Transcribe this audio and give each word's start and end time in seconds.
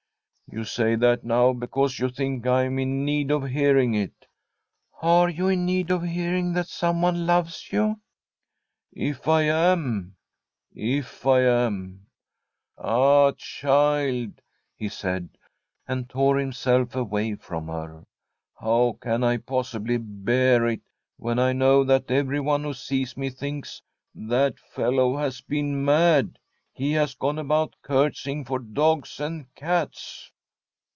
'You 0.61 0.65
say 0.65 0.95
that 0.97 1.23
now 1.23 1.53
because 1.53 1.97
you 1.97 2.09
think 2.09 2.45
I 2.45 2.63
am 2.65 2.77
in 2.77 3.05
need 3.05 3.31
of 3.31 3.45
hearing 3.47 3.93
it.' 3.93 4.27
* 4.69 5.01
Are 5.01 5.29
you 5.29 5.47
in 5.47 5.65
need 5.65 5.89
of 5.89 6.03
hearing 6.03 6.51
that 6.55 6.67
someone 6.67 7.25
loves 7.25 7.71
you?'' 7.71 8.01
If 9.11 9.29
I 9.29 9.43
am— 9.43 10.17
^if 10.75 11.25
I 11.25 11.43
am? 11.65 12.07
Ah, 12.77 13.31
child,' 13.37 14.41
he 14.75 14.89
said, 14.89 15.29
and 15.87 16.09
tore 16.09 16.37
himself 16.37 16.97
away 16.97 17.35
from 17.35 17.67
her,' 17.69 18.03
how 18.59 18.97
can 18.99 19.23
I 19.23 19.37
possibly 19.37 19.95
bear 19.95 20.67
it, 20.67 20.81
when 21.15 21.39
I 21.39 21.53
know 21.53 21.85
that 21.85 22.11
everyone 22.11 22.63
who 22.65 22.73
sees 22.73 23.15
me 23.15 23.29
thinks:'' 23.29 23.81
That 24.13 24.59
fellow, 24.59 25.15
has 25.15 25.39
been 25.39 25.85
mad; 25.85 26.39
he 26.73 26.91
has 26.91 27.15
gone 27.15 27.39
about 27.39 27.77
curts)ring 27.81 28.45
for 28.45 28.59
dogs 28.59 29.17
and 29.21 29.45
cats." 29.55 30.27